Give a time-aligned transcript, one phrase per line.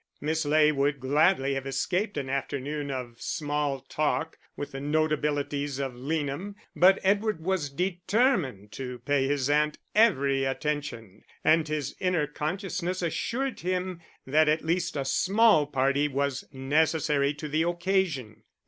[0.19, 5.93] Miss Ley would gladly have escaped an afternoon of small talk with the notabilities of
[5.93, 13.03] Leanham, but Edward was determined to pay his aunt every attention, and his inner consciousness
[13.03, 18.41] assured him that at least a small party was necessary to the occasion.